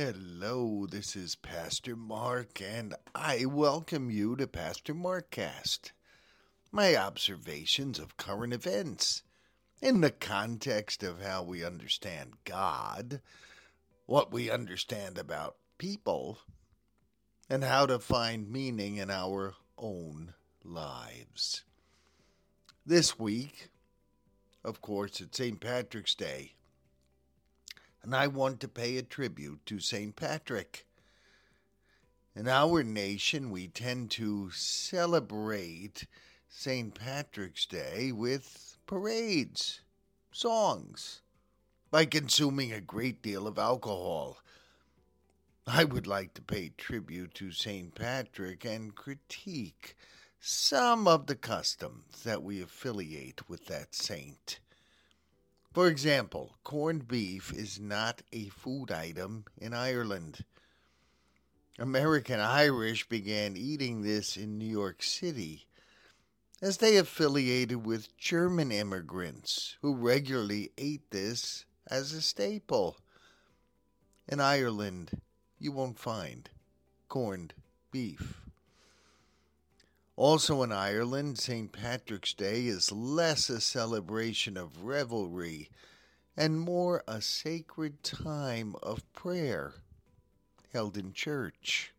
[0.00, 5.90] Hello, this is Pastor Mark, and I welcome you to Pastor Markcast.
[6.70, 9.24] My observations of current events
[9.82, 13.20] in the context of how we understand God,
[14.06, 16.38] what we understand about people,
[17.50, 21.64] and how to find meaning in our own lives.
[22.86, 23.70] This week,
[24.62, 25.58] of course, it's St.
[25.58, 26.52] Patrick's Day
[28.02, 30.14] and I want to pay a tribute to St.
[30.14, 30.86] Patrick.
[32.34, 36.06] In our nation, we tend to celebrate
[36.48, 36.94] St.
[36.94, 39.80] Patrick's Day with parades,
[40.30, 41.22] songs,
[41.90, 44.38] by consuming a great deal of alcohol.
[45.66, 47.94] I would like to pay tribute to St.
[47.94, 49.96] Patrick and critique
[50.40, 54.60] some of the customs that we affiliate with that saint.
[55.78, 60.44] For example, corned beef is not a food item in Ireland.
[61.78, 65.68] American Irish began eating this in New York City
[66.60, 72.96] as they affiliated with German immigrants who regularly ate this as a staple.
[74.26, 75.12] In Ireland,
[75.60, 76.50] you won't find
[77.08, 77.54] corned
[77.92, 78.47] beef.
[80.18, 81.70] Also in Ireland, St.
[81.70, 85.70] Patrick's Day is less a celebration of revelry
[86.36, 89.74] and more a sacred time of prayer
[90.72, 91.92] held in church.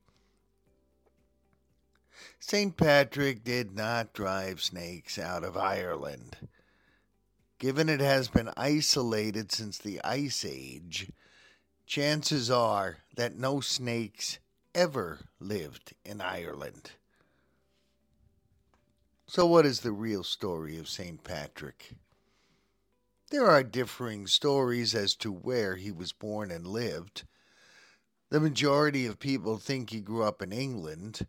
[2.41, 2.75] St.
[2.75, 6.49] Patrick did not drive snakes out of Ireland.
[7.57, 11.09] Given it has been isolated since the Ice Age,
[11.85, 14.39] chances are that no snakes
[14.75, 16.91] ever lived in Ireland.
[19.31, 21.23] So, what is the real story of St.
[21.23, 21.91] Patrick?
[23.29, 27.27] There are differing stories as to where he was born and lived.
[28.31, 31.27] The majority of people think he grew up in England,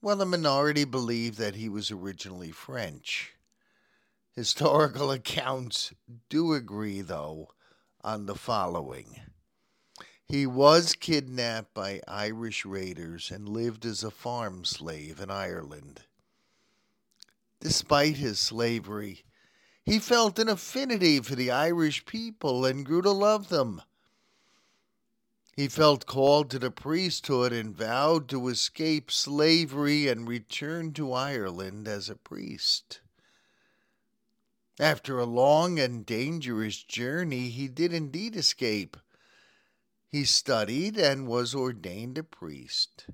[0.00, 3.32] while the minority believe that he was originally French.
[4.30, 5.92] Historical accounts
[6.28, 7.48] do agree, though,
[8.04, 9.22] on the following.
[10.24, 16.04] He was kidnapped by Irish raiders and lived as a farm slave in Ireland.
[17.60, 19.24] Despite his slavery,
[19.84, 23.82] he felt an affinity for the Irish people and grew to love them.
[25.56, 31.86] He felt called to the priesthood and vowed to escape slavery and return to Ireland
[31.86, 33.02] as a priest.
[34.78, 38.96] After a long and dangerous journey, he did indeed escape.
[40.08, 43.06] He studied and was ordained a priest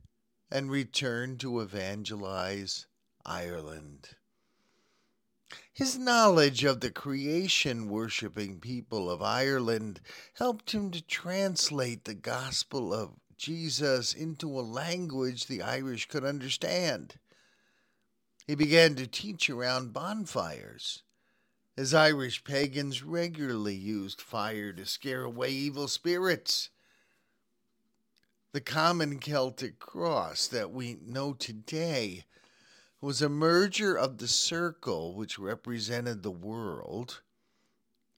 [0.48, 2.86] and returned to evangelize
[3.24, 4.10] Ireland.
[5.72, 10.00] His knowledge of the creation worshipping people of Ireland
[10.34, 17.18] helped him to translate the gospel of Jesus into a language the Irish could understand.
[18.46, 21.02] He began to teach around bonfires,
[21.76, 26.70] as Irish pagans regularly used fire to scare away evil spirits.
[28.52, 32.24] The common Celtic cross that we know today
[33.00, 37.20] was a merger of the circle, which represented the world,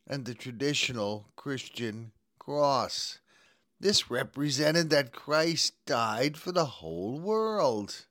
[0.06, 3.18] and the traditional Christian cross.
[3.80, 8.06] This represented that Christ died for the whole world.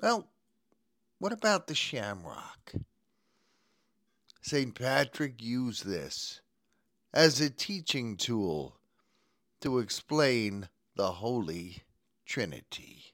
[0.00, 0.28] Well,
[1.18, 2.72] what about the shamrock?
[4.40, 4.74] St.
[4.74, 6.40] Patrick used this
[7.14, 8.78] as a teaching tool
[9.60, 11.84] to explain the Holy
[12.26, 13.11] Trinity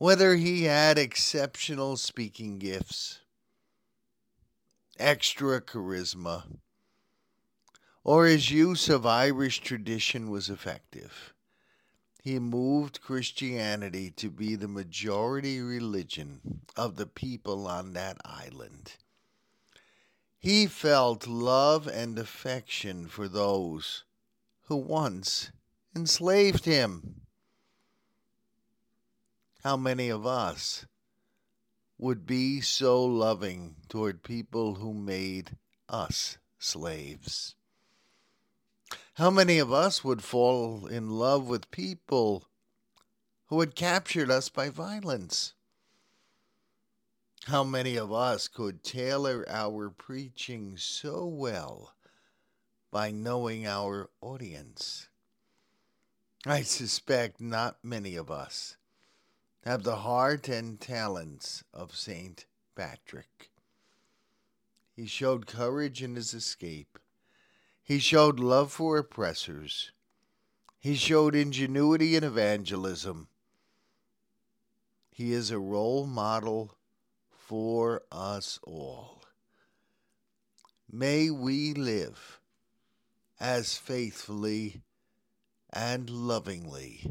[0.00, 3.18] whether he had exceptional speaking gifts,
[4.98, 6.42] extra charisma,
[8.02, 11.34] or his use of Irish tradition was effective.
[12.22, 18.94] He moved Christianity to be the majority religion of the people on that island.
[20.38, 24.04] He felt love and affection for those
[24.62, 25.50] who once
[25.94, 27.20] enslaved him.
[29.62, 30.86] How many of us
[31.98, 37.56] would be so loving toward people who made us slaves?
[39.14, 42.48] How many of us would fall in love with people
[43.48, 45.52] who had captured us by violence?
[47.44, 51.94] How many of us could tailor our preaching so well
[52.90, 55.08] by knowing our audience?
[56.46, 58.78] I suspect not many of us
[59.64, 63.50] have the heart and talents of Saint Patrick.
[64.96, 66.98] He showed courage in his escape.
[67.82, 69.92] He showed love for oppressors.
[70.78, 73.28] He showed ingenuity in evangelism.
[75.10, 76.76] He is a role model
[77.30, 79.22] for us all.
[80.90, 82.40] May we live
[83.38, 84.80] as faithfully
[85.70, 87.10] and lovingly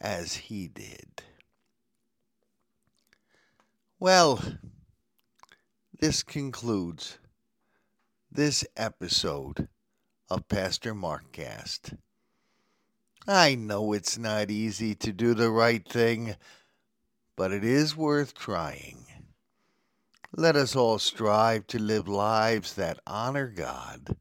[0.00, 1.22] as he did.
[4.00, 4.40] Well,
[5.98, 7.18] this concludes
[8.30, 9.66] this episode
[10.30, 11.94] of Pastor Mark Cast.
[13.26, 16.36] I know it's not easy to do the right thing,
[17.34, 19.04] but it is worth trying.
[20.30, 24.16] Let us all strive to live lives that honor God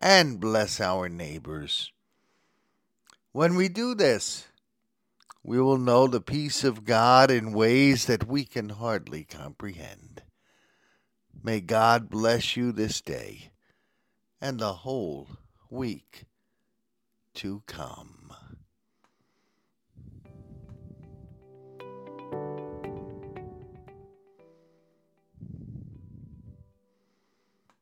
[0.00, 1.92] and bless our neighbors.
[3.32, 4.47] When we do this,
[5.42, 10.22] we will know the peace of God in ways that we can hardly comprehend.
[11.42, 13.50] May God bless you this day
[14.40, 15.28] and the whole
[15.70, 16.24] week
[17.34, 18.32] to come.